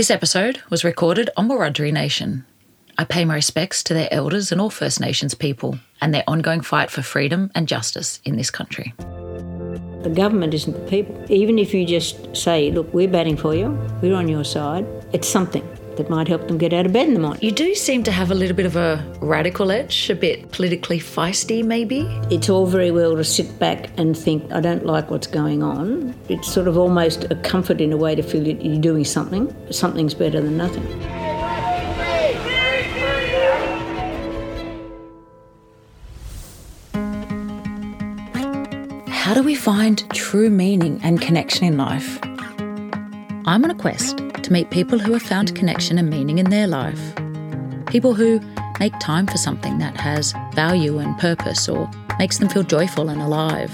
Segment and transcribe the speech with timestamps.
[0.00, 2.46] This episode was recorded on Wiradjuri Nation.
[2.96, 6.62] I pay my respects to their elders and all First Nations people and their ongoing
[6.62, 8.94] fight for freedom and justice in this country.
[8.96, 11.22] The government isn't the people.
[11.28, 15.28] Even if you just say, look, we're batting for you, we're on your side, it's
[15.28, 15.68] something
[16.00, 17.42] that might help them get out of bed in the morning.
[17.42, 20.98] You do seem to have a little bit of a radical edge, a bit politically
[20.98, 22.00] feisty, maybe.
[22.30, 26.14] It's all very well to sit back and think, I don't like what's going on.
[26.30, 29.54] It's sort of almost a comfort in a way to feel that you're doing something.
[29.70, 30.86] Something's better than nothing.
[39.08, 42.18] How do we find true meaning and connection in life?
[43.44, 44.20] I'm on a quest
[44.50, 47.14] to meet people who have found connection and meaning in their life.
[47.86, 48.40] People who
[48.80, 53.22] make time for something that has value and purpose or makes them feel joyful and
[53.22, 53.70] alive.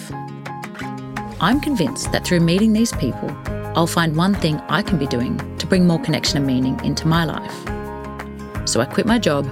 [1.40, 3.30] I'm convinced that through meeting these people,
[3.74, 7.06] I'll find one thing I can be doing to bring more connection and meaning into
[7.06, 8.68] my life.
[8.68, 9.46] So I quit my job,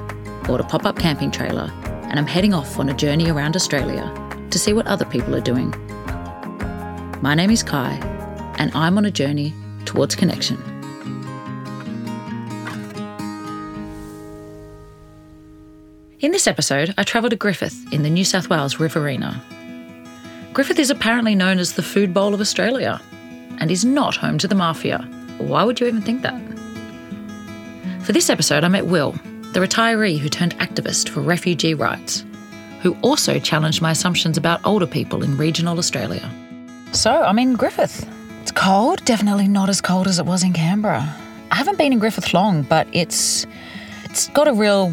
[0.46, 1.72] bought a pop up camping trailer,
[2.10, 4.12] and I'm heading off on a journey around Australia
[4.50, 5.70] to see what other people are doing.
[7.22, 7.94] My name is Kai,
[8.58, 9.54] and I'm on a journey
[9.86, 10.73] towards connection.
[16.24, 19.42] In this episode, I travel to Griffith in the New South Wales Riverina.
[20.54, 22.98] Griffith is apparently known as the food bowl of Australia
[23.58, 25.06] and is not home to the mafia.
[25.36, 26.40] Why would you even think that?
[28.06, 29.12] For this episode, I met Will,
[29.52, 32.24] the retiree who turned activist for refugee rights,
[32.80, 36.26] who also challenged my assumptions about older people in regional Australia.
[36.92, 38.10] So, I'm in Griffith.
[38.40, 41.06] It's cold, definitely not as cold as it was in Canberra.
[41.50, 43.46] I haven't been in Griffith long, but it's
[44.04, 44.90] it's got a real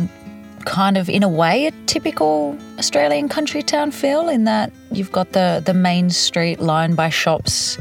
[0.62, 5.32] kind of in a way a typical Australian country town feel in that you've got
[5.34, 7.78] the the main street lined by shops,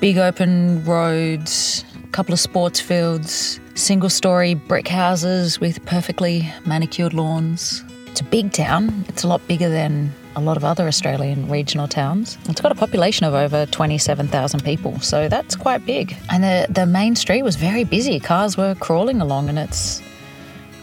[0.00, 7.14] big open roads, a couple of sports fields, single story brick houses with perfectly manicured
[7.14, 7.84] lawns.
[8.06, 9.04] It's a big town.
[9.08, 12.38] It's a lot bigger than a lot of other Australian regional towns.
[12.48, 16.16] It's got a population of over 27,000 people, so that's quite big.
[16.30, 18.20] And the, the main street was very busy.
[18.20, 20.00] Cars were crawling along, and it's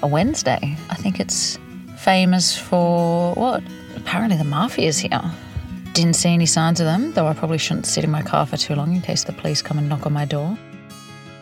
[0.05, 0.77] a Wednesday.
[0.91, 1.57] I think it's
[1.97, 3.63] famous for what?
[3.95, 5.23] Apparently, the mafia's here.
[5.93, 8.55] Didn't see any signs of them, though I probably shouldn't sit in my car for
[8.55, 10.57] too long in case the police come and knock on my door.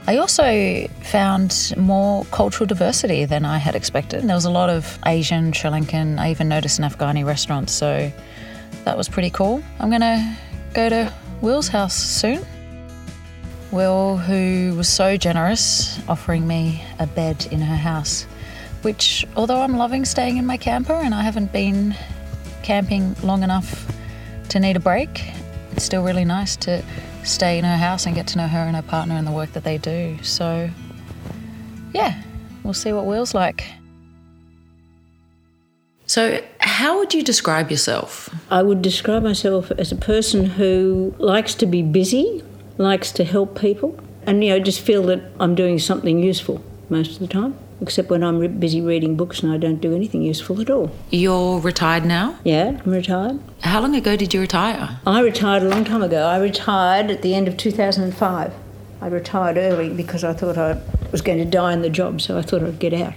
[0.07, 4.23] I also found more cultural diversity than I had expected.
[4.23, 8.11] There was a lot of Asian, Sri Lankan, I even noticed an Afghani restaurant, so
[8.85, 9.61] that was pretty cool.
[9.79, 10.37] I'm gonna
[10.73, 12.45] go to Will's house soon.
[13.71, 18.25] Will, who was so generous, offering me a bed in her house,
[18.83, 21.95] which, although I'm loving staying in my camper and I haven't been
[22.61, 23.91] camping long enough
[24.49, 25.23] to need a break,
[25.71, 26.83] it's still really nice to
[27.23, 29.53] stay in her house and get to know her and her partner and the work
[29.53, 30.17] that they do.
[30.21, 30.69] So,
[31.93, 32.21] yeah,
[32.63, 33.65] we'll see what Will's like.
[36.05, 38.29] So, how would you describe yourself?
[38.51, 42.43] I would describe myself as a person who likes to be busy,
[42.77, 47.13] likes to help people, and you know, just feel that I'm doing something useful most
[47.13, 47.57] of the time.
[47.83, 50.89] Except when I'm re- busy reading books and I don't do anything useful at all.
[51.09, 52.39] You're retired now?
[52.45, 53.41] Yeah, I'm retired.
[53.61, 54.99] How long ago did you retire?
[55.05, 56.25] I retired a long time ago.
[56.25, 58.53] I retired at the end of 2005.
[59.01, 62.37] I retired early because I thought I was going to die in the job, so
[62.37, 63.15] I thought I'd get out.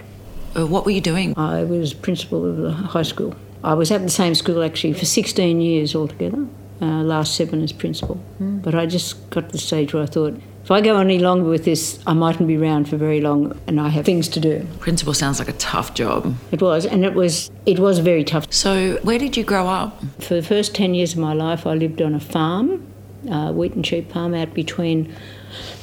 [0.57, 1.39] Uh, what were you doing?
[1.39, 3.37] I was principal of the high school.
[3.63, 6.45] I was at the same school actually for 16 years altogether,
[6.83, 8.21] uh, last seven as principal.
[8.43, 8.63] Mm.
[8.63, 10.35] But I just got to the stage where I thought,
[10.67, 13.81] if I go any longer with this, I mightn't be around for very long, and
[13.81, 14.67] I have things to do.
[14.81, 16.35] Principal sounds like a tough job.
[16.51, 18.53] It was, and it was it was very tough.
[18.53, 20.03] So, where did you grow up?
[20.19, 22.85] For the first ten years of my life, I lived on a farm,
[23.31, 25.15] a wheat and sheep farm out between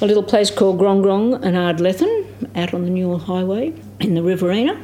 [0.02, 4.22] a little place called Grong Grong and Ardlethan, out on the Newell Highway in the
[4.22, 4.78] Riverina,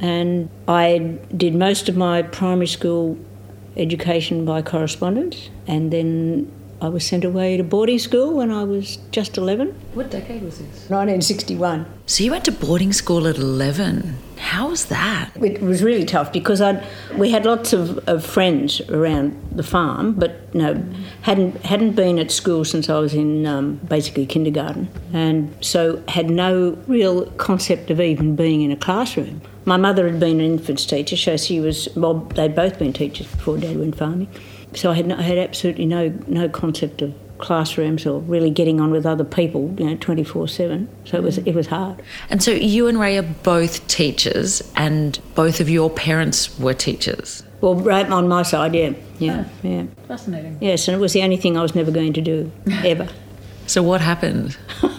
[0.00, 3.16] and I did most of my primary school
[3.76, 8.96] education by correspondence, and then I was sent away to boarding school when I was
[9.10, 9.68] just 11.
[9.94, 10.90] What decade was this?
[10.90, 11.86] 1961.
[12.06, 14.18] So you went to boarding school at 11.
[14.36, 15.30] How was that?
[15.36, 16.84] It was really tough because I'd,
[17.16, 20.84] we had lots of, of friends around the farm, but no,
[21.22, 26.28] hadn't hadn't been at school since I was in um, basically kindergarten, and so had
[26.28, 29.40] no real concept of even being in a classroom.
[29.64, 31.88] My mother had been an infants teacher, so she was.
[31.96, 34.28] Well, they'd both been teachers before Dad went farming.
[34.74, 38.80] So I had, no, I had absolutely no, no concept of classrooms or really getting
[38.80, 40.88] on with other people, you know, 24 7.
[41.04, 41.46] So it was, mm.
[41.46, 42.02] it was hard.
[42.30, 47.42] And so you and Ray are both teachers, and both of your parents were teachers?
[47.60, 48.92] Well, right on my side, yeah.
[49.18, 49.84] Yeah, oh, yeah.
[50.08, 50.58] Fascinating.
[50.60, 52.50] Yes, and it was the only thing I was never going to do,
[52.84, 53.08] ever.
[53.66, 54.56] so what happened?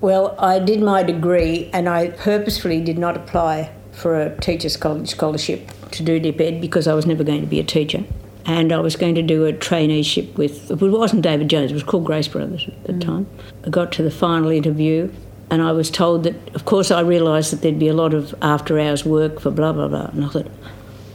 [0.00, 5.10] Well, I did my degree and I purposefully did not apply for a teacher's college
[5.10, 8.04] scholarship to do dip ed because I was never going to be a teacher.
[8.46, 11.82] And I was going to do a traineeship with, it wasn't David Jones, it was
[11.82, 13.04] called Grace Brothers at the mm.
[13.04, 13.26] time.
[13.64, 15.12] I got to the final interview
[15.50, 18.34] and I was told that, of course, I realised that there'd be a lot of
[18.40, 20.06] after hours work for blah, blah, blah.
[20.06, 20.46] And I thought,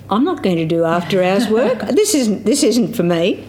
[0.09, 1.79] I'm not going to do after hours work.
[1.91, 3.43] this, isn't, this isn't for me.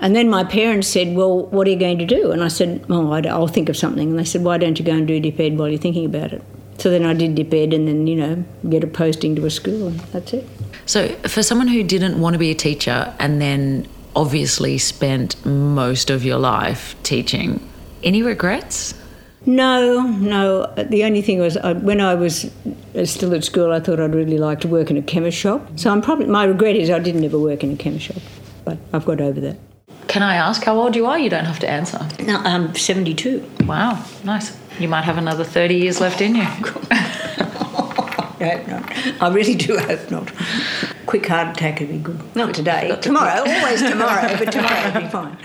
[0.00, 2.30] And then my parents said, Well, what are you going to do?
[2.30, 4.10] And I said, Oh, I'll think of something.
[4.10, 6.32] And they said, Why don't you go and do dip ed while you're thinking about
[6.32, 6.42] it?
[6.78, 9.50] So then I did dip ed and then, you know, get a posting to a
[9.50, 10.46] school and that's it.
[10.86, 16.10] So for someone who didn't want to be a teacher and then obviously spent most
[16.10, 17.60] of your life teaching,
[18.02, 18.94] any regrets?
[19.46, 20.72] No, no.
[20.76, 22.50] The only thing was I, when I was
[22.94, 25.78] uh, still at school, I thought I'd really like to work in a chemist shop.
[25.78, 28.22] So I'm probably my regret is I didn't ever work in a chemist shop,
[28.64, 29.56] but I've got over that.
[30.08, 31.18] Can I ask how old you are?
[31.18, 32.06] You don't have to answer.
[32.24, 33.44] No, I'm 72.
[33.66, 34.56] Wow, nice.
[34.78, 36.42] You might have another 30 years left in you.
[38.40, 39.22] I hope not.
[39.22, 40.32] I really do hope not.
[41.06, 42.20] Quick heart attack would be good.
[42.36, 42.96] Not today.
[43.00, 45.36] tomorrow, always tomorrow, but tomorrow would be fine.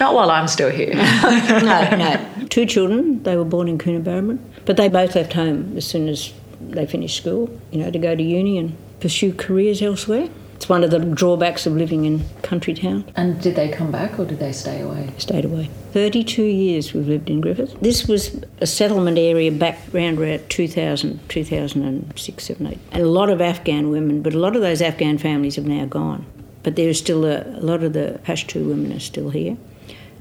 [0.00, 0.94] Not while I'm still here.
[0.94, 2.46] no, no.
[2.48, 6.32] Two children, they were born in Coonabarabran, but they both left home as soon as
[6.60, 10.28] they finished school, you know, to go to uni and pursue careers elsewhere.
[10.64, 13.04] It's one of the drawbacks of living in country town.
[13.16, 15.10] And did they come back or did they stay away?
[15.18, 15.68] Stayed away.
[15.92, 17.78] 32 years we've lived in Griffith.
[17.82, 22.78] This was a settlement area back around about 2000, 2006, 7, 8.
[22.92, 25.84] And a lot of Afghan women, but a lot of those Afghan families have now
[25.84, 26.24] gone.
[26.62, 29.58] But there is still a, a lot of the Pashto women are still here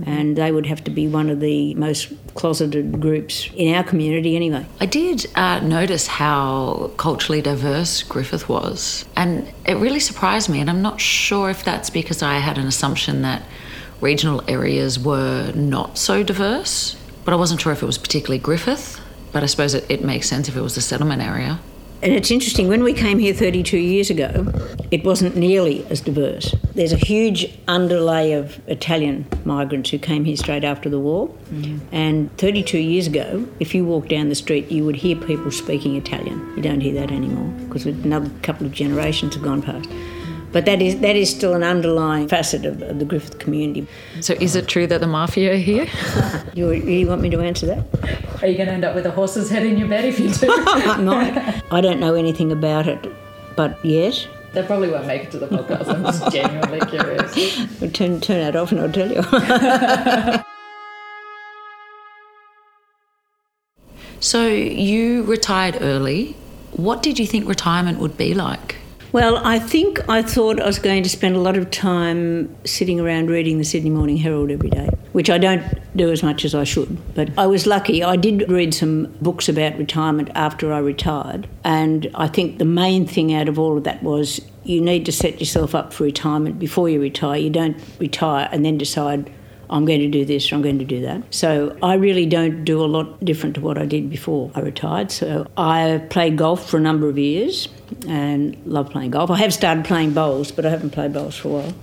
[0.05, 4.35] and they would have to be one of the most closeted groups in our community
[4.35, 4.65] anyway.
[4.79, 10.59] I did uh, notice how culturally diverse Griffith was, and it really surprised me.
[10.59, 13.43] And I'm not sure if that's because I had an assumption that
[14.01, 16.95] regional areas were not so diverse,
[17.25, 18.99] but I wasn't sure if it was particularly Griffith.
[19.31, 21.59] But I suppose it, it makes sense if it was a settlement area.
[22.03, 24.51] And it's interesting, when we came here 32 years ago,
[24.91, 26.53] it wasn't nearly as diverse.
[26.75, 31.29] There's a huge underlay of Italian migrants who came here straight after the war.
[31.49, 31.79] Mm.
[31.93, 35.95] And 32 years ago, if you walked down the street, you would hear people speaking
[35.95, 36.39] Italian.
[36.57, 39.89] You don't hear that anymore because another couple of generations have gone past.
[40.53, 43.87] But that is that is still an underlying facet of, of the Griffith community.
[44.21, 45.87] So, is it true that the mafia are here?
[46.53, 47.83] you really want me to answer that?
[48.43, 50.31] Are you going to end up with a horse's head in your bed if you
[50.31, 50.47] do?
[51.71, 53.11] I don't know anything about it,
[53.55, 54.27] but yes.
[54.53, 55.87] They probably won't make it to the podcast.
[55.87, 57.35] I'm just genuinely curious.
[57.81, 60.43] Well, turn turn that off, and I'll tell you.
[64.19, 66.35] so you retired early.
[66.73, 68.82] What did you think retirement would be like?
[69.13, 72.99] Well, I think I thought I was going to spend a lot of time sitting
[72.99, 75.63] around reading the Sydney Morning Herald every day, which I don't
[75.95, 76.97] do as much as I should.
[77.13, 78.03] But I was lucky.
[78.03, 81.47] I did read some books about retirement after I retired.
[81.63, 85.11] And I think the main thing out of all of that was you need to
[85.11, 87.37] set yourself up for retirement before you retire.
[87.37, 89.31] You don't retire and then decide
[89.69, 91.31] I'm going to do this or I'm going to do that.
[91.31, 95.11] So I really don't do a lot different to what I did before I retired.
[95.11, 97.67] So I played golf for a number of years
[98.07, 99.29] and love playing golf.
[99.29, 101.73] I have started playing bowls, but I haven't played bowls for a while.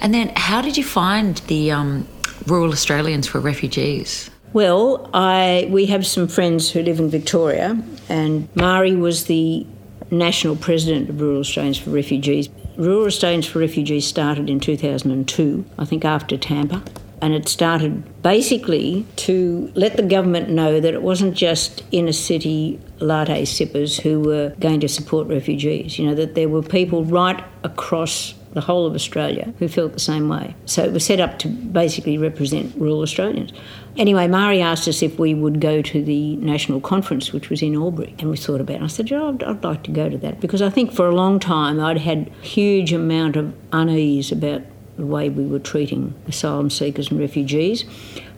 [0.00, 2.06] And then how did you find the um,
[2.46, 4.30] Rural Australians for Refugees?
[4.52, 9.64] Well, I we have some friends who live in Victoria, and Mari was the
[10.10, 12.48] national president of Rural Australians for Refugees.
[12.76, 16.82] Rural Australians for Refugees started in 2002, I think after Tampa
[17.22, 22.80] and it started basically to let the government know that it wasn't just inner city
[23.00, 27.42] latte sippers who were going to support refugees, you know, that there were people right
[27.64, 30.54] across the whole of Australia who felt the same way.
[30.66, 33.52] So it was set up to basically represent rural Australians.
[33.96, 37.74] Anyway, Mari asked us if we would go to the national conference, which was in
[37.76, 38.82] Albury, and we thought about it.
[38.82, 41.14] I said, yeah, I'd, I'd like to go to that because I think for a
[41.14, 44.62] long time I'd had huge amount of unease about
[45.00, 47.84] the way we were treating asylum seekers and refugees.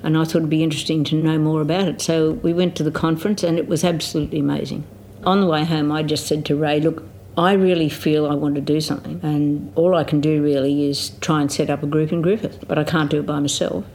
[0.02, 2.00] And I thought it'd be interesting to know more about it.
[2.00, 4.84] So we went to the conference and it was absolutely amazing.
[5.24, 7.04] On the way home, I just said to Ray, look,
[7.36, 11.12] I really feel I want to do something, and all I can do really is
[11.20, 13.86] try and set up a group in Griffith, but I can't do it by myself.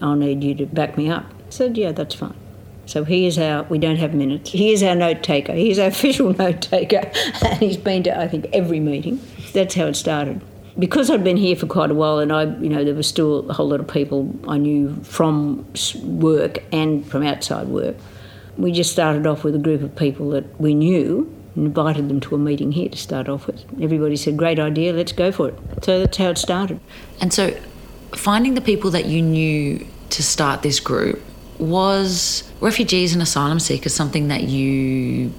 [0.00, 1.24] I'll need you to back me up.
[1.24, 2.36] I said, Yeah, that's fine.
[2.86, 5.78] So he is our, we don't have minutes, he is our note taker, he is
[5.80, 7.10] our official note taker,
[7.44, 9.20] and he's been to, I think, every meeting.
[9.52, 10.40] That's how it started
[10.78, 13.48] because I'd been here for quite a while, and I, you know, there was still
[13.50, 15.66] a whole lot of people I knew from
[16.02, 17.96] work and from outside work.
[18.56, 22.20] We just started off with a group of people that we knew and invited them
[22.20, 23.64] to a meeting here to start off with.
[23.80, 26.80] Everybody said, "Great idea, let's go for it." So that's how it started.
[27.20, 27.54] And so,
[28.14, 31.20] finding the people that you knew to start this group,
[31.56, 35.32] Was refugees and asylum seekers something that you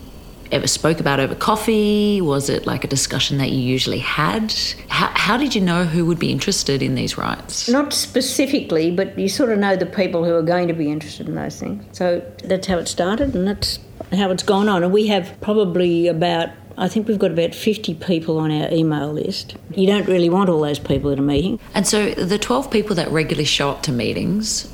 [0.51, 2.21] ever spoke about over coffee?
[2.21, 4.53] Was it like a discussion that you usually had?
[4.89, 7.69] How, how did you know who would be interested in these rights?
[7.69, 11.27] Not specifically, but you sort of know the people who are going to be interested
[11.27, 11.85] in those things.
[11.97, 13.79] So that's how it started, and that's
[14.11, 14.83] how it's gone on.
[14.83, 19.13] And we have probably about I think we've got about 50 people on our email
[19.13, 19.55] list.
[19.75, 21.59] You don't really want all those people at a meeting.
[21.73, 24.69] And so the 12 people that regularly show up to meetings,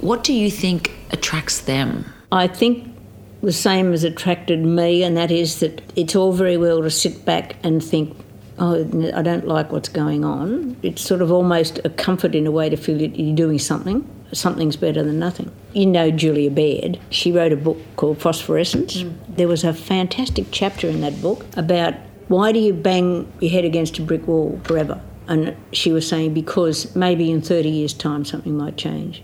[0.00, 2.10] what do you think attracts them?
[2.32, 2.94] I think
[3.42, 7.24] the same as attracted me, and that is that it's all very well to sit
[7.24, 8.16] back and think,
[8.58, 8.80] oh,
[9.14, 10.76] I don't like what's going on.
[10.82, 14.08] It's sort of almost a comfort in a way to feel that you're doing something.
[14.32, 15.50] Something's better than nothing.
[15.72, 16.98] You know Julia Baird.
[17.10, 18.98] She wrote a book called Phosphorescence.
[18.98, 19.36] Mm.
[19.36, 21.94] There was a fantastic chapter in that book about
[22.26, 25.00] why do you bang your head against a brick wall forever?
[25.28, 29.22] And she was saying because maybe in 30 years' time something might change.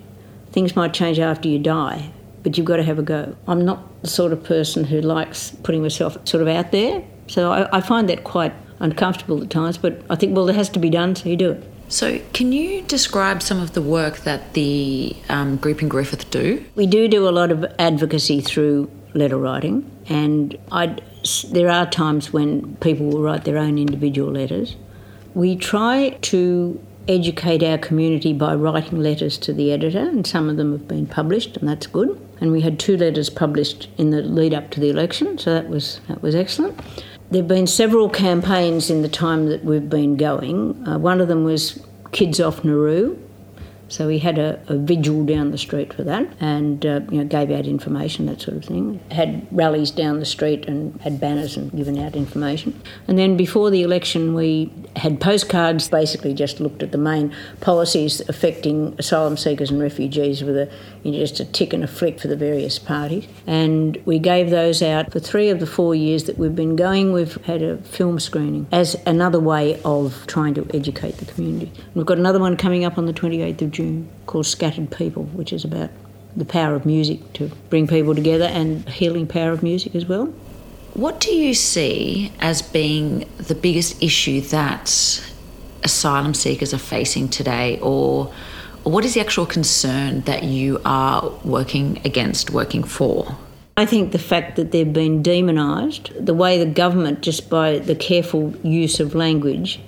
[0.52, 2.11] Things might change after you die,
[2.44, 3.34] but you've got to have a go.
[3.48, 7.50] I'm not the sort of person who likes putting myself sort of out there, so
[7.50, 10.78] I, I find that quite uncomfortable at times, but I think, well, it has to
[10.78, 11.64] be done, so you do it.
[11.88, 16.64] So, can you describe some of the work that the um, group in Griffith do?
[16.74, 21.02] We do do a lot of advocacy through letter writing, and I'd,
[21.50, 24.76] there are times when people will write their own individual letters.
[25.34, 30.56] We try to educate our community by writing letters to the editor, and some of
[30.56, 32.20] them have been published, and that's good.
[32.40, 35.68] And we had two letters published in the lead up to the election, so that
[35.68, 36.78] was that was excellent.
[37.30, 40.87] There have been several campaigns in the time that we've been going.
[40.87, 43.16] Uh, one of them was Kids Off Nauru,
[43.94, 47.24] so we had a, a, vigil down the street for that and uh, you know,
[47.24, 48.98] gave out information, that sort of thing.
[49.12, 52.82] Had rallies down the street and had banners and given out information.
[53.06, 58.20] And then before the election, we had postcards, basically just looked at the main policies
[58.28, 60.68] affecting asylum seekers and refugees with a,
[61.04, 63.28] you know, just a tick and a flick for the various parties.
[63.46, 67.12] And we gave those out for three of the four years that we've been going.
[67.12, 71.70] We've had a film screening as another way of trying to educate the community.
[71.94, 73.83] We've got another one coming up on the 28th of June
[74.26, 75.90] called Scattered People, which is about
[76.36, 80.26] the power of music to bring people together and healing power of music as well.
[80.94, 84.88] What do you see as being the biggest issue that
[85.82, 88.32] asylum seekers are facing today, or,
[88.84, 93.36] or what is the actual concern that you are working against, working for?
[93.76, 97.96] I think the fact that they've been demonised, the way the government, just by the
[97.96, 99.80] careful use of language,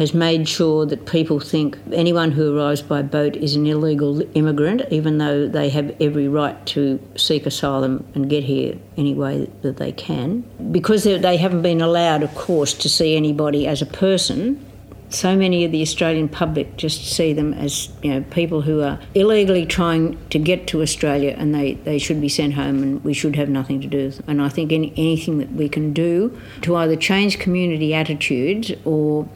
[0.00, 4.80] has made sure that people think anyone who arrives by boat is an illegal immigrant,
[4.90, 9.76] even though they have every right to seek asylum and get here any way that
[9.76, 10.42] they can.
[10.72, 14.64] Because they haven't been allowed, of course, to see anybody as a person,
[15.10, 18.98] so many of the Australian public just see them as you know people who are
[19.14, 23.12] illegally trying to get to Australia and they, they should be sent home and we
[23.12, 24.24] should have nothing to do with them.
[24.28, 29.28] And I think any, anything that we can do to either change community attitudes or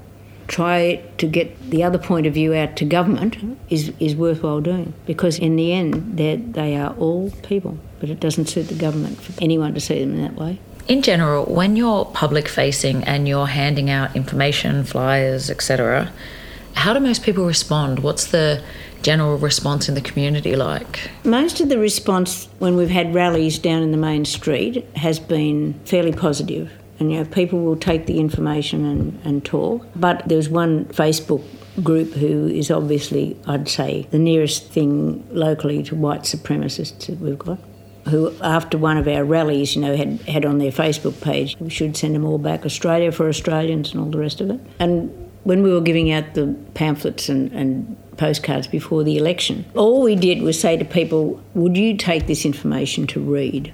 [0.49, 3.37] try to get the other point of view out to government
[3.71, 4.93] is, is worthwhile doing.
[5.07, 9.33] Because in the end they are all people but it doesn't suit the government for
[9.43, 10.59] anyone to see them in that way.
[10.89, 16.13] In general when you're public facing and you're handing out information flyers etc
[16.75, 18.01] how do most people respond?
[18.01, 18.63] What's the
[19.03, 21.11] general response in the community like?
[21.25, 25.75] Most of the response when we've had rallies down in the main street has been
[25.85, 29.87] fairly positive and you know people will take the information and, and talk.
[29.97, 31.45] But there's one Facebook
[31.83, 37.39] group who is obviously, I'd say, the nearest thing locally to white supremacists that we've
[37.39, 37.59] got.
[38.09, 41.71] Who, after one of our rallies, you know, had, had on their Facebook page, we
[41.71, 44.61] should send them all back Australia for Australians and all the rest of it.
[44.79, 45.11] And
[45.45, 50.17] when we were giving out the pamphlets and, and postcards before the election, all we
[50.17, 53.73] did was say to people, Would you take this information to read?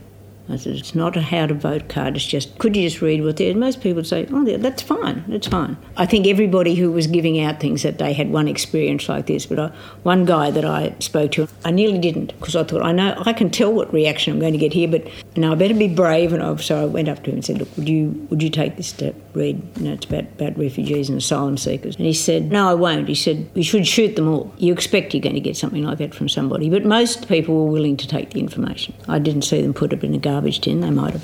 [0.53, 3.23] I said, it's not a how to vote card, it's just, could you just read
[3.25, 3.57] what there is?
[3.57, 5.77] Most people would say, oh, that's fine, that's fine.
[5.97, 9.47] I think everybody who was giving out things that they had one experience like this,
[9.47, 9.67] but I,
[10.03, 13.33] one guy that I spoke to, I nearly didn't because I thought, I know, I
[13.33, 16.33] can tell what reaction I'm going to get here, but you I better be brave.
[16.33, 18.51] And I, so I went up to him and said, look, would you, would you
[18.51, 19.63] take this to read?
[19.77, 21.97] You know, it's about, about refugees and asylum seekers.
[21.97, 23.09] And he said, no, I won't.
[23.09, 24.53] He said, we should shoot them all.
[24.59, 27.71] You expect you're going to get something like that from somebody, but most people were
[27.71, 28.95] willing to take the information.
[29.09, 31.23] I didn't see them put it in a garbage garbage tin, they might have.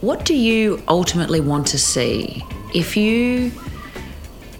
[0.00, 2.44] What do you ultimately want to see?
[2.72, 3.50] If you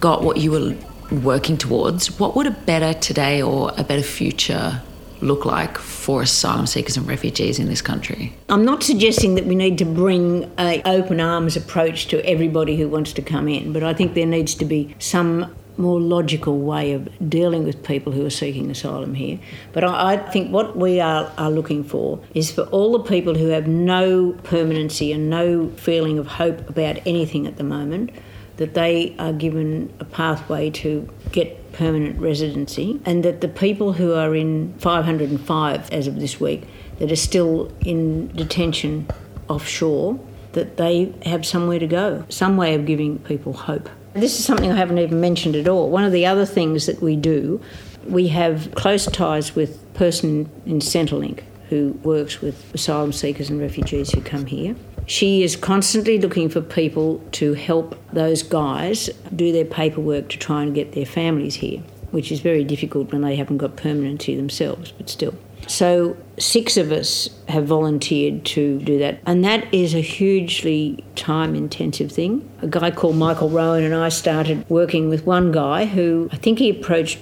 [0.01, 0.75] got what you were
[1.23, 4.81] working towards, what would a better today or a better future
[5.21, 8.33] look like for asylum seekers and refugees in this country?
[8.49, 12.89] I'm not suggesting that we need to bring a open arms approach to everybody who
[12.89, 16.91] wants to come in, but I think there needs to be some more logical way
[16.91, 19.39] of dealing with people who are seeking asylum here.
[19.73, 23.35] But I, I, think what we are, are looking for is for all the people
[23.35, 28.11] who have no permanency and no feeling of hope about anything at the moment,
[28.57, 34.13] that they are given a pathway to get permanent residency, and that the people who
[34.13, 36.63] are in 505 as of this week
[36.99, 39.07] that are still in detention
[39.47, 40.19] offshore,
[40.51, 43.89] that they have somewhere to go, some way of giving people hope.
[44.13, 45.89] This is something I haven't even mentioned at all.
[45.89, 47.61] One of the other things that we do,
[48.07, 53.59] we have close ties with a person in Centrelink who works with asylum seekers and
[53.59, 54.75] refugees who come here.
[55.05, 60.63] She is constantly looking for people to help those guys do their paperwork to try
[60.63, 61.79] and get their families here,
[62.11, 65.35] which is very difficult when they haven't got permanency themselves, but still.
[65.69, 71.53] So, six of us have volunteered to do that, and that is a hugely time
[71.53, 72.49] intensive thing.
[72.63, 76.57] A guy called Michael Rowan and I started working with one guy who I think
[76.57, 77.19] he approached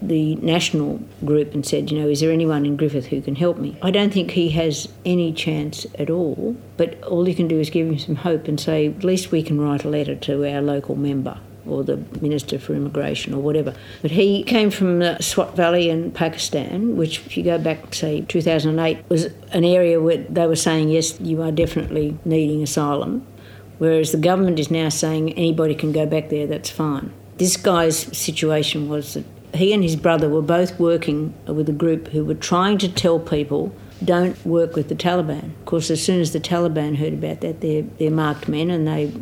[0.00, 3.58] the national group and said, you know, is there anyone in Griffith who can help
[3.58, 3.76] me?
[3.82, 7.68] I don't think he has any chance at all, but all you can do is
[7.68, 10.62] give him some hope and say, at least we can write a letter to our
[10.62, 13.74] local member or the Minister for Immigration or whatever.
[14.00, 18.22] But he came from the Swat Valley in Pakistan, which, if you go back, say,
[18.22, 23.26] 2008, was an area where they were saying, yes, you are definitely needing asylum,
[23.78, 27.12] whereas the government is now saying anybody can go back there, that's fine.
[27.38, 32.08] This guy's situation was that he and his brother were both working with a group
[32.08, 35.44] who were trying to tell people don't work with the Taliban.
[35.60, 38.86] Of course, as soon as the Taliban heard about that, they're, they're marked men and
[38.86, 39.12] they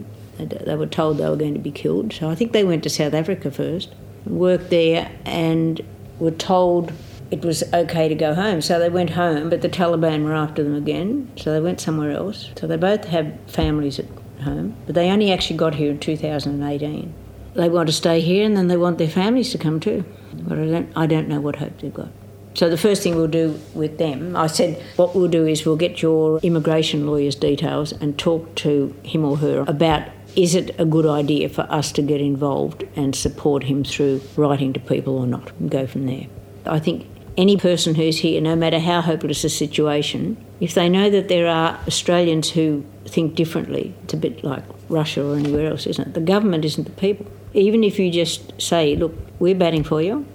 [0.47, 2.13] they were told they were going to be killed.
[2.13, 3.93] So I think they went to South Africa first,
[4.27, 5.81] worked there, and
[6.19, 6.93] were told
[7.31, 8.61] it was okay to go home.
[8.61, 11.31] So they went home, but the Taliban were after them again.
[11.37, 12.51] So they went somewhere else.
[12.59, 14.07] So they both have families at
[14.43, 17.15] home, but they only actually got here in 2018.
[17.55, 20.05] They want to stay here, and then they want their families to come too.
[20.33, 22.09] But I don't, I don't know what hope they've got.
[22.55, 25.77] So the first thing we'll do with them, I said, what we'll do is we'll
[25.77, 30.03] get your immigration lawyer's details and talk to him or her about
[30.37, 34.73] is it a good idea for us to get involved and support him through writing
[34.73, 36.27] to people or not and go from there.
[36.67, 41.11] I think any person who's here, no matter how hopeless the situation, if they know
[41.11, 45.87] that there are Australians who think differently, it's a bit like Russia or anywhere else,
[45.87, 46.15] isn't it?
[46.15, 47.27] The government isn't the people.
[47.55, 50.27] Even if you just say, look, we're batting for you,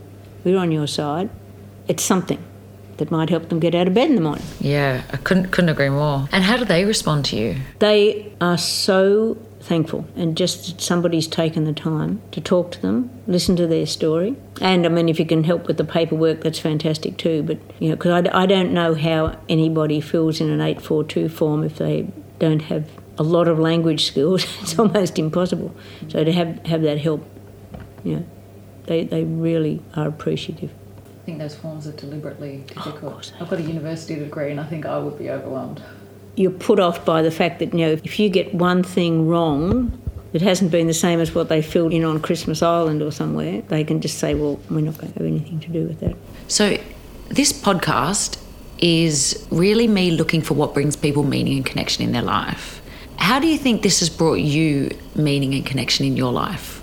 [0.44, 1.30] we're on your side,
[1.88, 2.44] it's something
[2.98, 4.46] that might help them get out of bed in the morning.
[4.60, 6.28] Yeah, I couldn't couldn't agree more.
[6.32, 7.58] And how do they respond to you?
[7.80, 13.56] They are so thankful and just somebody's taken the time to talk to them, listen
[13.56, 14.36] to their story.
[14.62, 17.44] And I mean, if you can help with the paperwork, that's fantastic too.
[17.44, 21.64] But, you know, because I, I don't know how anybody fills in an 842 form
[21.64, 24.46] if they don't have a lot of language skills.
[24.62, 25.76] it's almost impossible.
[26.10, 27.26] So to have, have that help,
[28.04, 28.26] you know,
[28.86, 30.72] they, they really are appreciative.
[31.24, 33.34] I think those forms are deliberately oh, difficult.
[33.36, 35.82] Oh, I've got a university degree and I think I would be overwhelmed
[36.36, 40.02] you're put off by the fact that, you know, if you get one thing wrong,
[40.34, 43.62] it hasn't been the same as what they filled in on Christmas Island or somewhere,
[43.62, 46.16] they can just say, well, we're not going to have anything to do with that.
[46.48, 46.78] So,
[47.30, 48.38] this podcast
[48.80, 52.82] is really me looking for what brings people meaning and connection in their life.
[53.18, 56.75] How do you think this has brought you meaning and connection in your life?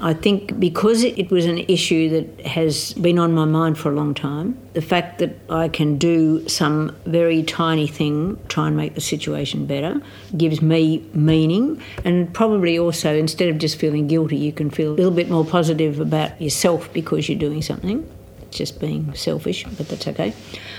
[0.00, 3.94] I think because it was an issue that has been on my mind for a
[3.94, 8.94] long time, the fact that I can do some very tiny thing, try and make
[8.94, 10.00] the situation better,
[10.36, 11.80] gives me meaning.
[12.04, 15.44] And probably also, instead of just feeling guilty, you can feel a little bit more
[15.44, 18.08] positive about yourself because you're doing something.
[18.42, 20.34] It's just being selfish, but that's okay.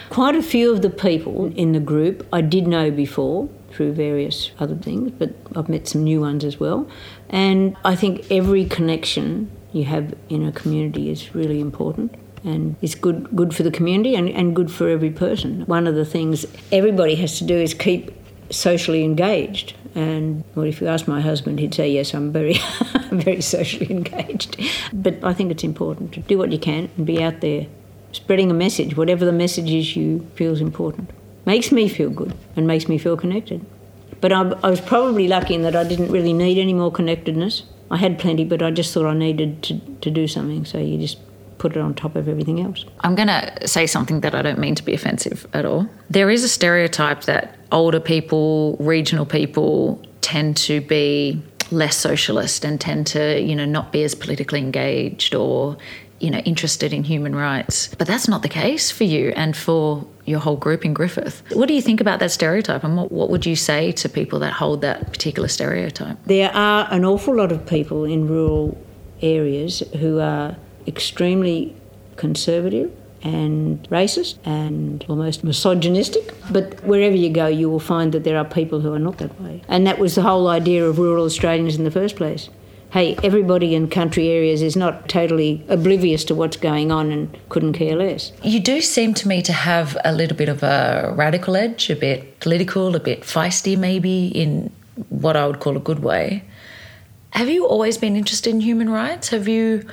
[0.10, 4.52] Quite a few of the people in the group I did know before through various
[4.60, 6.88] other things, but I've met some new ones as well.
[7.30, 12.96] And I think every connection you have in a community is really important and it's
[12.96, 15.66] good good for the community and, and good for every person.
[15.66, 18.12] One of the things everybody has to do is keep
[18.52, 19.74] socially engaged.
[19.96, 22.60] And well, if you ask my husband, he'd say yes, I'm very,
[23.12, 24.62] very socially engaged.
[24.94, 27.66] But I think it's important to do what you can and be out there
[28.12, 31.10] spreading a message, whatever the message is you feel is important
[31.46, 33.66] makes me feel good and makes me feel connected.
[34.26, 37.62] But I, I, was probably lucky in that I didn't really need any more connectedness.
[37.92, 40.66] I had plenty, but I just thought I needed to, to do something.
[40.66, 41.20] So you just
[41.60, 42.86] put it on top of everything else.
[43.02, 45.88] I'm going to say something that I don't mean to be offensive at all.
[46.10, 52.82] There is a stereotype that older people, regional people, tend to be less socialist and
[52.82, 55.78] tend to, you know, not be as politically engaged or
[56.20, 57.94] you know, interested in human rights.
[58.00, 61.44] But that's not the case for you and for your whole group in Griffith.
[61.54, 64.40] What do you think about that stereotype and what, what would you say to people
[64.40, 66.18] that hold that particular stereotype?
[66.26, 68.78] There are an awful lot of people in rural
[69.22, 70.56] areas who are
[70.88, 71.76] extremely
[72.16, 72.92] conservative
[73.24, 76.34] and racist and almost misogynistic.
[76.52, 79.40] But wherever you go, you will find that there are people who are not that
[79.42, 79.64] way.
[79.68, 82.50] And that was the whole idea of rural Australians in the first place.
[82.96, 87.74] Hey, everybody in country areas is not totally oblivious to what's going on and couldn't
[87.74, 88.32] care less.
[88.42, 91.96] You do seem to me to have a little bit of a radical edge, a
[91.98, 94.72] bit political, a bit feisty, maybe, in
[95.10, 96.46] what I would call a good way.
[97.32, 99.28] Have you always been interested in human rights?
[99.28, 99.84] Have you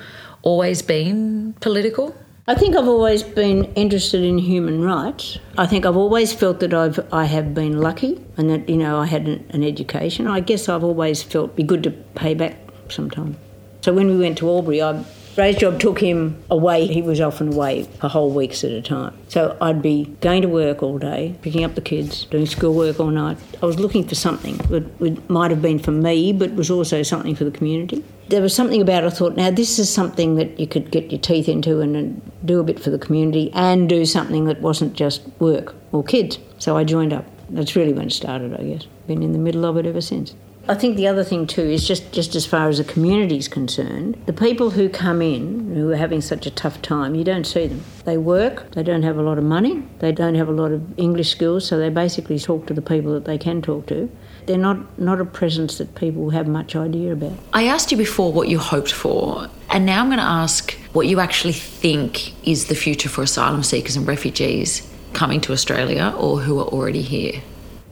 [0.42, 2.14] always been political?
[2.46, 5.40] I think I've always been interested in human rights.
[5.58, 9.00] I think I've always felt that I've I have been lucky and that you know
[9.00, 10.28] I had an, an education.
[10.28, 12.56] I guess I've always felt it'd be good to pay back
[12.92, 13.36] sometime.
[13.80, 16.86] So when we went to Albury, I Ray's job took him away.
[16.86, 19.16] He was often away for whole weeks at a time.
[19.28, 23.06] So I'd be going to work all day, picking up the kids, doing schoolwork all
[23.06, 23.38] night.
[23.62, 27.34] I was looking for something that might have been for me, but was also something
[27.34, 28.04] for the community.
[28.28, 31.10] There was something about it, I thought, now this is something that you could get
[31.10, 34.60] your teeth into and, and do a bit for the community and do something that
[34.60, 36.38] wasn't just work or kids.
[36.58, 37.24] So I joined up.
[37.48, 38.86] That's really when it started, I guess.
[39.06, 40.34] Been in the middle of it ever since.
[40.68, 43.48] I think the other thing too is just, just as far as the community is
[43.48, 47.44] concerned, the people who come in who are having such a tough time, you don't
[47.44, 47.82] see them.
[48.04, 50.98] They work, they don't have a lot of money, they don't have a lot of
[50.98, 54.08] English skills, so they basically talk to the people that they can talk to.
[54.46, 57.32] They're not, not a presence that people have much idea about.
[57.52, 61.08] I asked you before what you hoped for, and now I'm going to ask what
[61.08, 66.38] you actually think is the future for asylum seekers and refugees coming to Australia or
[66.38, 67.42] who are already here.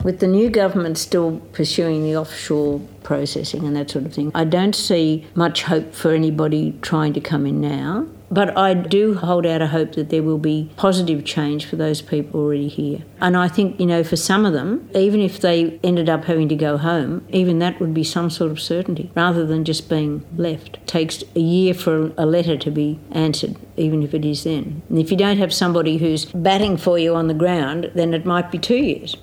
[0.03, 4.45] With the new government still pursuing the offshore processing and that sort of thing, I
[4.45, 8.07] don't see much hope for anybody trying to come in now.
[8.31, 12.01] But I do hold out a hope that there will be positive change for those
[12.01, 12.99] people already here.
[13.19, 16.47] And I think, you know, for some of them, even if they ended up having
[16.49, 20.25] to go home, even that would be some sort of certainty rather than just being
[20.35, 20.77] left.
[20.77, 24.81] It takes a year for a letter to be answered, even if it is then.
[24.89, 28.25] And if you don't have somebody who's batting for you on the ground, then it
[28.25, 29.17] might be two years.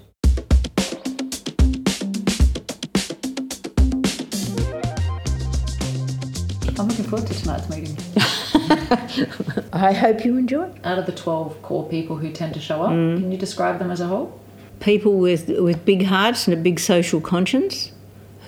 [7.08, 7.96] Forward to tonight's meeting.
[9.72, 10.70] I hope you enjoy.
[10.84, 13.18] Out of the 12 core people who tend to show up, mm.
[13.18, 14.40] can you describe them as a whole?
[14.80, 17.92] People with, with big hearts and a big social conscience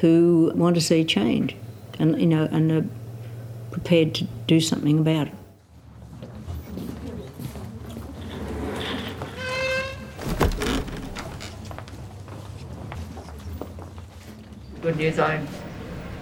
[0.00, 1.56] who want to see change
[1.98, 2.84] and, you know, and are
[3.70, 5.34] prepared to do something about it.
[14.82, 15.18] good news.
[15.18, 15.46] I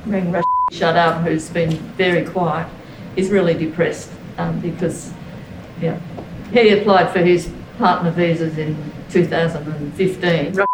[0.06, 0.47] rang Rush
[0.78, 2.68] Shut Up, who's been very quiet.
[3.16, 5.12] He's really depressed um, because
[5.80, 5.98] yeah,
[6.52, 8.76] he applied for his partner visas in
[9.10, 10.54] 2015.
[10.54, 10.68] Rush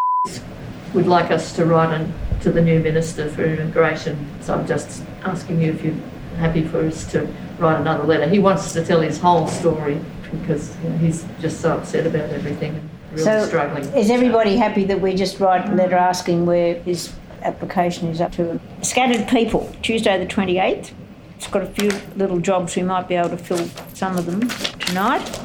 [0.92, 2.12] would like us to write in
[2.42, 4.28] to the new Minister for Immigration.
[4.42, 5.94] So I'm just asking you if you're
[6.36, 7.26] happy for us to
[7.58, 8.28] write another letter.
[8.28, 9.98] He wants to tell his whole story
[10.30, 13.84] because you know, he's just so upset about everything and really So, struggling.
[13.94, 17.10] is everybody happy that we just write a letter asking where his
[17.44, 18.60] application is up to?
[18.82, 20.92] Scattered People, Tuesday the 28th.
[21.36, 24.48] It's got a few little jobs, we might be able to fill some of them
[24.78, 25.40] tonight.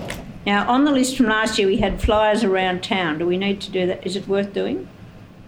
[0.46, 3.20] Now, on the list from last year, we had flyers around town.
[3.20, 4.06] Do we need to do that?
[4.06, 4.88] Is it worth doing?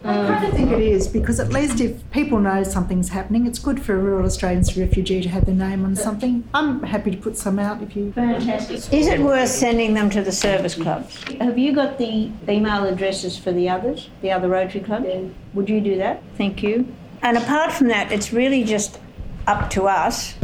[0.03, 3.45] I um, kind of think it is because at least if people know something's happening,
[3.45, 6.47] it's good for a rural Australian refugee to have their name on something.
[6.55, 8.11] I'm happy to put some out if you.
[8.13, 8.77] Fantastic.
[8.91, 11.23] Is it worth sending them to the service clubs?
[11.39, 15.07] Have you got the email addresses for the others, the other Rotary clubs?
[15.53, 16.23] Would you do that?
[16.35, 16.91] Thank you.
[17.21, 18.99] And apart from that, it's really just
[19.45, 20.35] up to us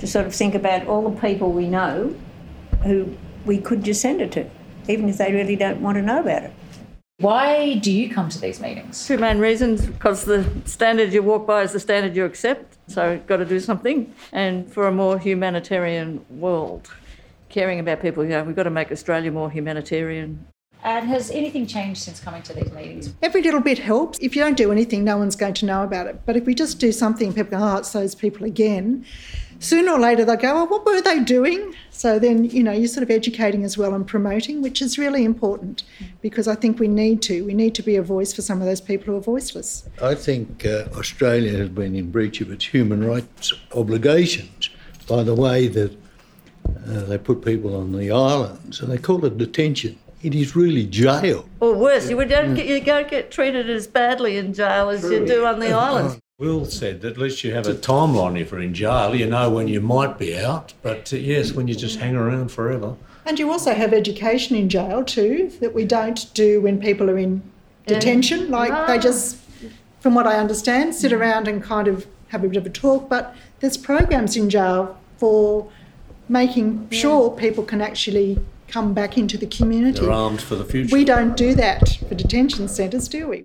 [0.00, 2.16] to sort of think about all the people we know
[2.82, 4.50] who we could just send it to,
[4.88, 6.52] even if they really don't want to know about it.
[7.22, 9.06] Why do you come to these meetings?
[9.06, 13.20] Two main reasons because the standard you walk by is the standard you accept, so
[13.28, 14.12] got to do something.
[14.32, 16.90] And for a more humanitarian world,
[17.48, 20.44] caring about people, you know, we've got to make Australia more humanitarian.
[20.82, 23.14] And has anything changed since coming to these meetings?
[23.22, 24.18] Every little bit helps.
[24.18, 26.22] If you don't do anything, no one's going to know about it.
[26.26, 29.06] But if we just do something, people go, oh, it's those people again.
[29.62, 31.72] Sooner or later, they'll go, oh, what were they doing?
[31.90, 35.24] So then, you know, you're sort of educating as well and promoting, which is really
[35.24, 35.84] important
[36.20, 37.44] because I think we need to.
[37.44, 39.88] We need to be a voice for some of those people who are voiceless.
[40.02, 44.68] I think uh, Australia has been in breach of its human rights obligations
[45.06, 45.92] by the way that
[46.88, 49.96] uh, they put people on the islands and they call it detention.
[50.24, 51.48] It is really jail.
[51.60, 55.24] Or worse, you don't get, you don't get treated as badly in jail as you
[55.24, 56.18] do on the islands.
[56.42, 59.14] Will said that at least you have a timeline if you're in jail.
[59.14, 62.50] You know when you might be out, but uh, yes, when you just hang around
[62.50, 62.96] forever.
[63.24, 67.16] And you also have education in jail too that we don't do when people are
[67.16, 67.42] in
[67.86, 68.50] detention.
[68.50, 69.36] Like they just,
[70.00, 73.08] from what I understand, sit around and kind of have a bit of a talk.
[73.08, 75.70] But there's programs in jail for
[76.28, 80.00] making sure people can actually come back into the community.
[80.00, 80.92] They're armed for the future.
[80.92, 83.44] We don't do that for detention centres, do we?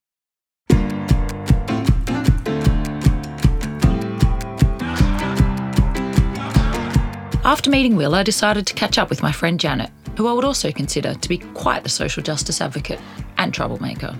[7.47, 10.43] After meeting Will, I decided to catch up with my friend Janet, who I would
[10.43, 12.99] also consider to be quite the social justice advocate
[13.37, 14.19] and troublemaker.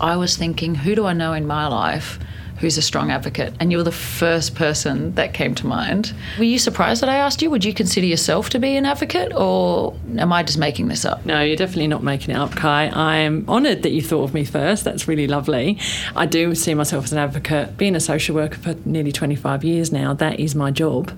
[0.00, 2.18] I was thinking, who do I know in my life
[2.62, 3.52] who's a strong advocate?
[3.58, 6.14] And you were the first person that came to mind.
[6.38, 7.50] Were you surprised that I asked you?
[7.50, 11.26] Would you consider yourself to be an advocate, or am I just making this up?
[11.26, 12.88] No, you're definitely not making it up, Kai.
[12.88, 14.84] I'm honoured that you thought of me first.
[14.84, 15.76] That's really lovely.
[16.14, 17.76] I do see myself as an advocate.
[17.76, 21.10] Being a social worker for nearly 25 years now, that is my job.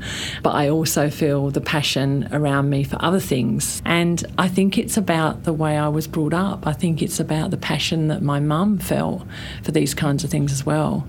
[0.43, 3.83] But I also feel the passion around me for other things.
[3.85, 6.67] And I think it's about the way I was brought up.
[6.67, 9.27] I think it's about the passion that my mum felt
[9.63, 11.07] for these kinds of things as well.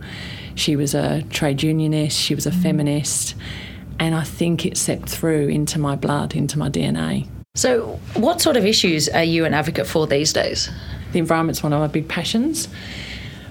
[0.55, 3.35] She was a trade unionist, she was a feminist,
[3.99, 7.27] and I think it seeped through into my blood, into my DNA.
[7.55, 10.69] So, what sort of issues are you an advocate for these days?
[11.13, 12.67] The environment's one of my big passions.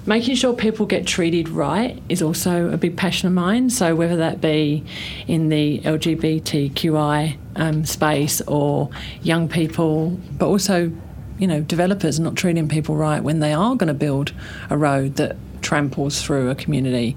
[0.07, 3.71] Making sure people get treated right is also a big passion of mine.
[3.71, 4.85] So, whether that be
[5.27, 8.91] in the LGBTQI um, space or
[9.23, 10.93] young people, but also,
[11.39, 14.35] you know, developers not treating people right when they are going to build
[14.69, 17.17] a road that tramples through a community.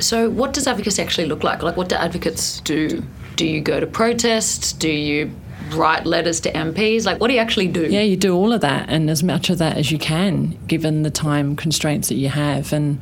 [0.00, 1.62] So, what does advocacy actually look like?
[1.62, 3.02] Like, what do advocates do?
[3.36, 4.72] Do you go to protests?
[4.72, 5.30] Do you
[5.70, 7.04] write letters to MPs?
[7.04, 7.86] Like, what do you actually do?
[7.86, 11.02] Yeah, you do all of that and as much of that as you can, given
[11.02, 12.72] the time constraints that you have.
[12.72, 13.00] And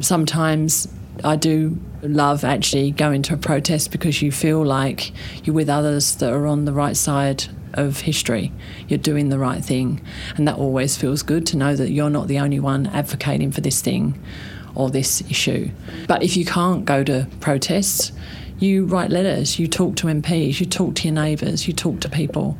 [0.00, 0.86] sometimes
[1.24, 5.12] I do love actually going to a protest because you feel like
[5.44, 7.46] you're with others that are on the right side
[7.78, 8.52] of history.
[8.88, 10.00] You're doing the right thing.
[10.36, 13.60] And that always feels good to know that you're not the only one advocating for
[13.60, 14.18] this thing
[14.74, 15.70] or this issue.
[16.06, 18.12] But if you can't go to protests,
[18.58, 22.08] you write letters, you talk to MPs, you talk to your neighbours, you talk to
[22.08, 22.56] people.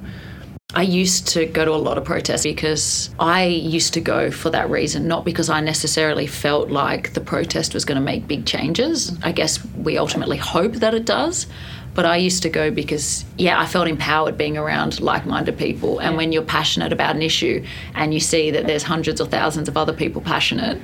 [0.77, 4.51] I used to go to a lot of protests because I used to go for
[4.51, 8.45] that reason, not because I necessarily felt like the protest was going to make big
[8.45, 9.17] changes.
[9.23, 11.47] I guess we ultimately hope that it does.
[11.95, 16.01] But I used to go because, yeah, I felt empowered being around like minded people.
[16.01, 19.69] And when you're passionate about an issue and you see that there's hundreds or thousands
[19.69, 20.81] of other people passionate,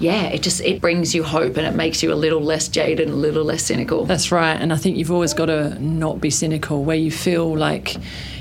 [0.00, 3.06] yeah, it just it brings you hope and it makes you a little less jaded
[3.06, 4.04] and a little less cynical.
[4.06, 4.54] That's right.
[4.54, 7.96] And I think you've always got to not be cynical where you feel like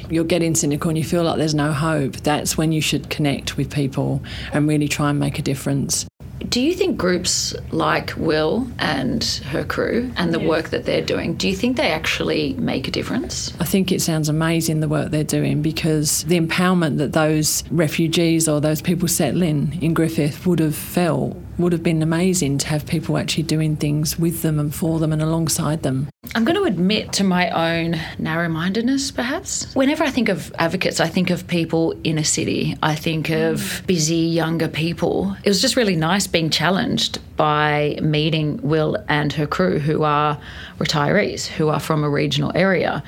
[0.09, 2.17] you're getting cynical and you feel like there's no hope.
[2.17, 6.08] That's when you should connect with people and really try and make a difference.
[6.47, 11.35] Do you think groups like Will and her crew and the work that they're doing,
[11.35, 13.53] do you think they actually make a difference?
[13.59, 18.47] I think it sounds amazing the work they're doing because the empowerment that those refugees
[18.47, 22.87] or those people settling in Griffith would have felt would have been amazing to have
[22.87, 26.07] people actually doing things with them and for them and alongside them.
[26.33, 29.73] I'm going to admit to my own narrow mindedness, perhaps.
[29.75, 33.83] Whenever I think of advocates, I think of people in a city, I think of
[33.85, 35.35] busy younger people.
[35.43, 40.39] It was just really nice being challenged by meeting Will and her crew, who are
[40.77, 43.03] retirees, who are from a regional area.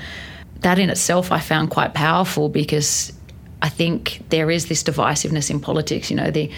[0.59, 3.13] That in itself I found quite powerful because
[3.61, 6.49] I think there is this divisiveness in politics, you know, the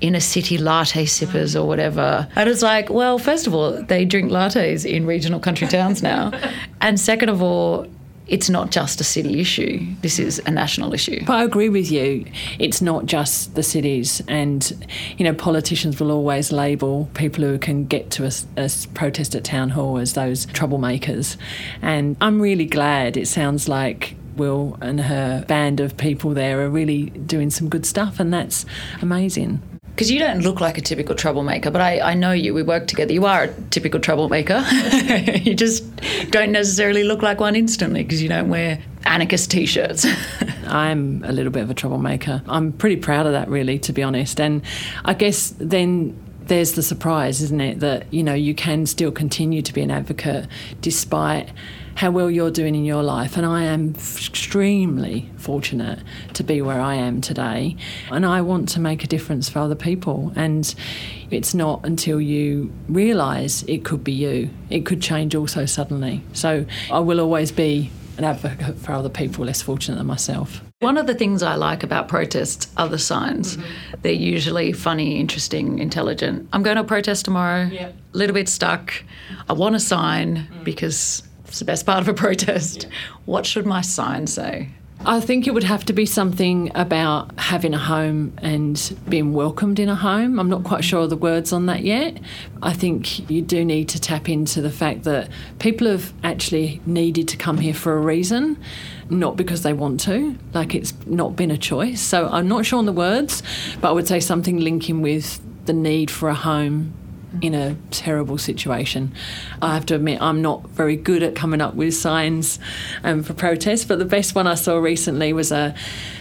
[0.00, 2.28] inner city latte sippers or whatever.
[2.36, 6.32] And it's like, well, first of all, they drink lattes in regional country towns now.
[6.80, 7.86] and second of all,
[8.28, 9.86] it's not just a city issue.
[10.02, 11.24] This is a national issue.
[11.24, 12.26] But I agree with you.
[12.58, 17.86] It's not just the cities, and you know, politicians will always label people who can
[17.86, 21.36] get to a, a protest at town hall as those troublemakers.
[21.80, 23.16] And I'm really glad.
[23.16, 27.86] It sounds like Will and her band of people there are really doing some good
[27.86, 28.66] stuff, and that's
[29.00, 29.62] amazing.
[29.98, 32.54] Because you don't look like a typical troublemaker, but I, I know you.
[32.54, 33.12] We work together.
[33.12, 34.64] You are a typical troublemaker.
[35.42, 35.84] you just
[36.30, 40.06] don't necessarily look like one instantly because you don't wear anarchist t shirts.
[40.68, 42.42] I'm a little bit of a troublemaker.
[42.46, 44.40] I'm pretty proud of that, really, to be honest.
[44.40, 44.62] And
[45.04, 46.16] I guess then
[46.48, 49.90] there's the surprise, isn't it, that you know you can still continue to be an
[49.90, 50.46] advocate
[50.80, 51.50] despite
[51.94, 53.36] how well you're doing in your life.
[53.36, 55.98] And I am extremely fortunate
[56.34, 57.76] to be where I am today.
[58.10, 60.32] And I want to make a difference for other people.
[60.36, 60.72] And
[61.30, 66.22] it's not until you realise it could be you, it could change also suddenly.
[66.34, 70.62] So I will always be an advocate for other people less fortunate than myself.
[70.80, 73.56] One of the things I like about protests are the signs.
[73.56, 74.00] Mm-hmm.
[74.02, 76.48] They're usually funny, interesting, intelligent.
[76.52, 78.94] I'm going to a protest tomorrow, a little bit stuck.
[79.48, 80.62] I want a sign mm.
[80.62, 82.86] because it's the best part of a protest.
[83.24, 84.68] What should my sign say?
[85.04, 89.78] I think it would have to be something about having a home and being welcomed
[89.78, 90.38] in a home.
[90.38, 90.88] I'm not quite mm-hmm.
[90.88, 92.18] sure of the words on that yet.
[92.62, 97.26] I think you do need to tap into the fact that people have actually needed
[97.28, 98.58] to come here for a reason,
[99.10, 100.36] not because they want to.
[100.54, 102.00] Like it's not been a choice.
[102.00, 103.42] So I'm not sure on the words,
[103.80, 106.94] but I would say something linking with the need for a home
[107.42, 109.12] in a terrible situation.
[109.60, 112.58] I have to admit, I'm not very good at coming up with signs
[113.04, 115.74] um, for protests, but the best one I saw recently was a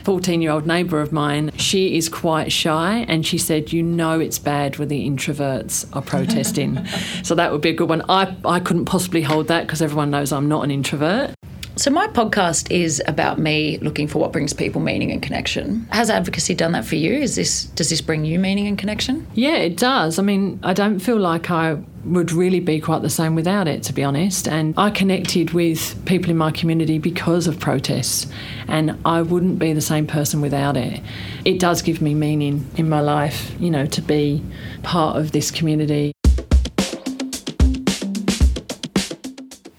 [0.04, 1.52] 14 year old neighbour of mine.
[1.58, 6.02] She is quite shy, and she said, You know, it's bad when the introverts are
[6.02, 6.86] protesting.
[7.24, 8.04] so that would be a good one.
[8.10, 11.37] I, I couldn't possibly hold that because everyone knows I'm not an introvert.
[11.78, 15.88] So, my podcast is about me looking for what brings people meaning and connection.
[15.92, 17.14] Has advocacy done that for you?
[17.14, 19.28] Is this does this bring you meaning and connection?
[19.36, 20.18] Yeah, it does.
[20.18, 23.84] I mean, I don't feel like I would really be quite the same without it,
[23.84, 24.48] to be honest.
[24.48, 28.26] And I connected with people in my community because of protests,
[28.68, 31.00] and I wouldn't be the same person without it.
[31.46, 34.44] It does give me meaning in my life, you know, to be
[34.82, 36.12] part of this community.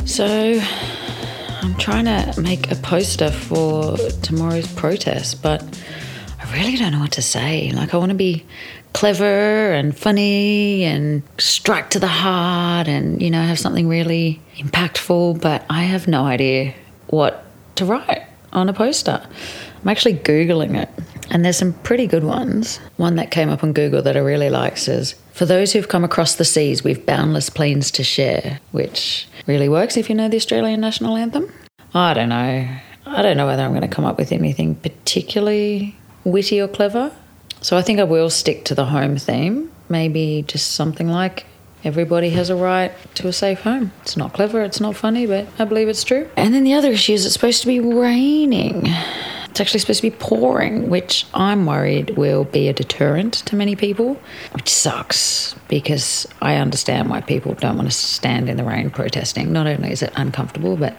[0.05, 0.61] So,
[1.61, 5.63] I'm trying to make a poster for tomorrow's protest, but
[6.41, 7.73] I really don't know what to say.
[7.73, 8.47] Like, I want to be
[8.93, 15.41] clever and funny and strike to the heart and, you know, have something really impactful,
[15.41, 16.75] but I have no idea
[17.09, 17.45] what
[17.77, 19.21] to write on a poster.
[19.83, 20.89] I'm actually Googling it,
[21.31, 22.79] and there's some pretty good ones.
[22.97, 26.03] One that came up on Google that I really like says, For those who've come
[26.03, 30.37] across the seas, we've boundless plains to share, which really works if you know the
[30.37, 31.53] Australian national anthem.
[31.95, 32.69] I don't know.
[33.07, 37.13] I don't know whether I'm going to come up with anything particularly witty or clever.
[37.61, 39.71] So I think I will stick to the home theme.
[39.89, 41.47] Maybe just something like
[41.85, 43.93] everybody has a right to a safe home.
[44.03, 46.29] It's not clever, it's not funny, but I believe it's true.
[46.37, 48.89] And then the other issue is it's supposed to be raining.
[49.59, 53.75] It's actually supposed to be pouring, which I'm worried will be a deterrent to many
[53.75, 54.17] people,
[54.53, 59.53] which sucks because I understand why people don't want to stand in the rain protesting.
[59.53, 60.97] Not only is it uncomfortable, but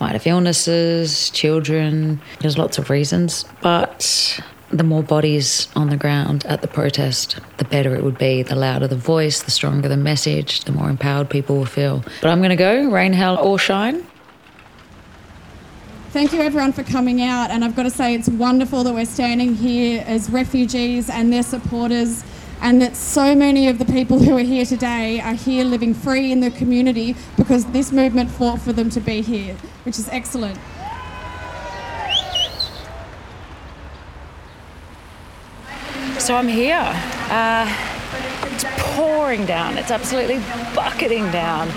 [0.00, 3.44] might have illnesses, children, there's lots of reasons.
[3.60, 4.40] But
[4.70, 8.42] the more bodies on the ground at the protest, the better it would be.
[8.42, 12.02] The louder the voice, the stronger the message, the more empowered people will feel.
[12.22, 14.06] But I'm going to go, rain, hail, or shine.
[16.10, 19.04] Thank you everyone for coming out and I've got to say it's wonderful that we're
[19.04, 22.24] standing here as refugees and their supporters
[22.62, 26.32] and that so many of the people who are here today are here living free
[26.32, 30.58] in the community because this movement fought for them to be here, which is excellent.
[36.18, 36.90] So I'm here.
[37.30, 37.70] Uh,
[38.44, 39.76] it's pouring down.
[39.76, 40.38] It's absolutely
[40.74, 41.68] bucketing down.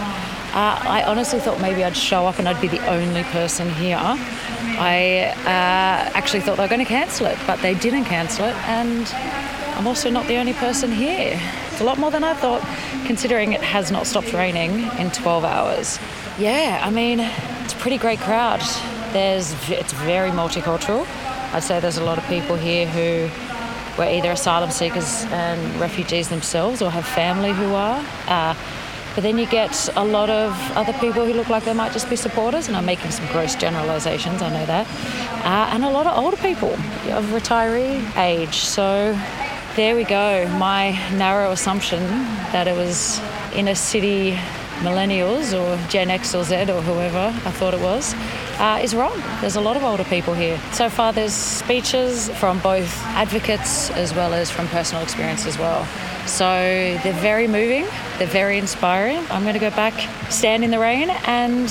[0.54, 3.98] Uh, I honestly thought maybe I'd show up and I'd be the only person here.
[3.98, 8.56] I uh, actually thought they were going to cancel it, but they didn't cancel it,
[8.68, 9.08] and
[9.78, 11.40] I'm also not the only person here.
[11.68, 12.62] It's a lot more than I thought,
[13.06, 16.00] considering it has not stopped raining in 12 hours.
[16.38, 17.22] Yeah, I mean,
[17.64, 18.60] it's a pretty great crowd.
[19.14, 21.08] There's, it's very multicultural.
[21.54, 23.30] I'd say there's a lot of people here who
[23.98, 28.04] were either asylum seekers and refugees themselves or have family who are.
[28.28, 28.54] Uh,
[29.16, 32.10] but then you get a lot of other people who look like they might just
[32.10, 34.88] be supporters, and I'm making some gross generalisations, I know that.
[35.46, 38.56] Uh, and a lot of older people of retiree age.
[38.56, 39.18] So
[39.76, 40.48] there we go.
[40.58, 42.02] My narrow assumption
[42.52, 43.20] that it was
[43.54, 44.38] inner city
[44.82, 48.14] millennials or Gen X or Z or whoever I thought it was,
[48.62, 49.20] uh, is wrong.
[49.42, 50.60] There's a lot of older people here.
[50.72, 55.86] So far, there's speeches from both advocates as well as from personal experience as well.
[56.28, 56.46] So
[57.04, 57.88] they're very moving,
[58.20, 59.26] they're very inspiring.
[59.32, 59.94] I'm going to go back,
[60.32, 61.64] stand in the rain, and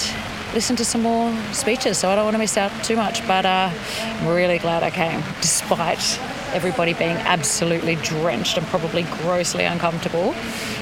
[0.52, 1.96] listen to some more speeches.
[1.96, 4.90] So I don't want to miss out too much, but uh, I'm really glad I
[4.90, 6.18] came, despite
[6.52, 10.34] everybody being absolutely drenched and probably grossly uncomfortable.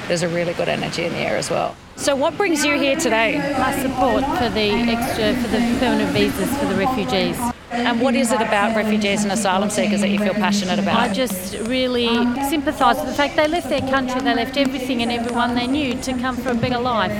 [0.06, 1.76] There's a really good energy in the air as well.
[1.98, 3.38] So, what brings you here today?
[3.58, 7.36] My support for the extra, for the permanent visas for the refugees.
[7.72, 10.96] And what is it about refugees and asylum seekers that you feel passionate about?
[10.96, 12.08] I just really
[12.48, 16.00] sympathise with the fact they left their country, they left everything and everyone they knew
[16.02, 17.12] to come for a better life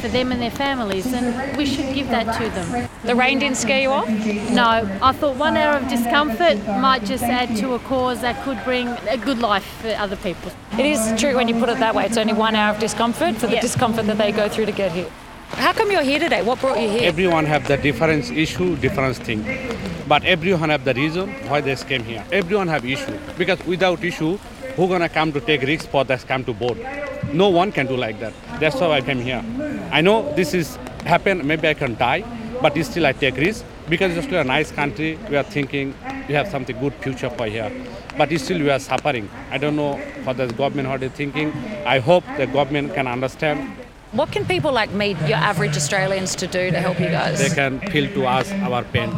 [0.00, 2.90] for them and their families, and we should give that to them.
[3.04, 4.08] The rain didn't scare you off?
[4.50, 4.64] No,
[5.02, 8.88] I thought one hour of discomfort might just add to a cause that could bring
[9.08, 10.50] a good life for other people.
[10.78, 12.06] It is true when you put it that way.
[12.06, 14.92] It's only one hour of discomfort for the discomfort that they go through to get
[14.92, 15.10] here.
[15.48, 16.40] How come you're here today?
[16.40, 17.02] What brought you here?
[17.02, 19.44] Everyone have the different issue, different thing.
[20.08, 22.24] But everyone have the reason why they came here.
[22.32, 24.38] Everyone have issue because without issue,
[24.76, 26.78] who gonna come to take risks for this come to board?
[27.34, 28.32] No one can do like that.
[28.60, 29.44] That's why I came here.
[29.92, 31.46] I know this is happen.
[31.46, 32.24] Maybe I can die,
[32.64, 35.18] but still I take risk because it's still a nice country.
[35.28, 35.94] We are thinking
[36.28, 37.70] we have something good future for here,
[38.16, 39.28] but still we are suffering.
[39.50, 41.52] I don't know what the government how they thinking.
[41.84, 43.68] I hope the government can understand
[44.18, 47.38] What can people like me, your average Australians, to do to help you guys?
[47.38, 49.10] they can feel to us our pain.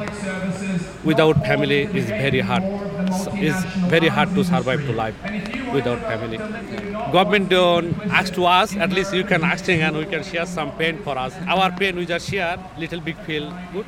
[1.05, 2.65] Without family is very hard.
[3.09, 5.15] It's very hard to survive to life
[5.73, 6.39] without family.
[7.13, 7.53] Government
[8.11, 8.77] ask to us.
[8.77, 11.35] At least you can ask and we can share some pain for us.
[11.47, 12.59] Our pain we just share.
[12.79, 13.87] Little big feel good.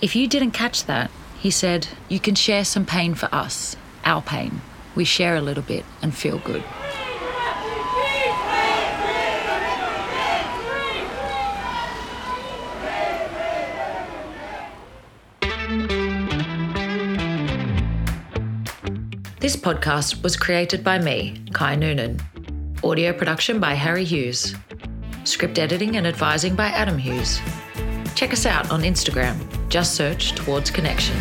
[0.00, 4.22] If you didn't catch that, he said, you can share some pain for us, our
[4.22, 4.60] pain.
[4.94, 6.62] We share a little bit and feel good.
[19.48, 22.20] This podcast was created by me, Kai Noonan.
[22.84, 24.54] Audio production by Harry Hughes.
[25.24, 27.40] Script editing and advising by Adam Hughes.
[28.14, 29.38] Check us out on Instagram.
[29.70, 31.16] Just search Towards Connection.